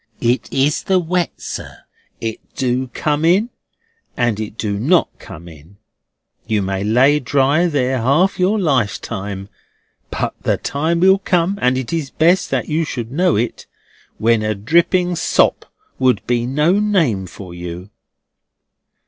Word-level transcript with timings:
It 0.19 0.51
is 0.51 0.81
the 0.81 0.97
wet, 0.97 1.39
sir. 1.39 1.77
It 2.19 2.39
do 2.55 2.87
come 2.87 3.23
in, 3.23 3.51
and 4.17 4.39
it 4.39 4.57
do 4.57 4.79
not 4.79 5.09
come 5.19 5.47
in. 5.47 5.77
You 6.47 6.63
may 6.63 6.83
lay 6.83 7.19
dry 7.19 7.67
there 7.67 7.99
half 7.99 8.39
your 8.39 8.59
lifetime; 8.59 9.47
but 10.09 10.33
the 10.41 10.57
time 10.57 11.01
will 11.01 11.19
come, 11.19 11.59
and 11.61 11.77
it 11.77 11.93
is 11.93 12.09
best 12.09 12.49
that 12.49 12.67
you 12.67 12.83
should 12.83 13.11
know 13.11 13.35
it, 13.35 13.67
when 14.17 14.41
a 14.41 14.55
dripping 14.55 15.15
sop 15.15 15.71
would 15.99 16.25
be 16.25 16.47
no 16.47 16.79
name 16.79 17.27
for 17.27 17.53
you." 17.53 17.91